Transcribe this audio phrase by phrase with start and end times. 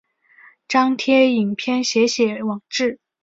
[0.67, 2.99] 张贴影片写写网志